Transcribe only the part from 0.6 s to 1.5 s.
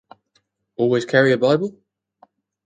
Always carry a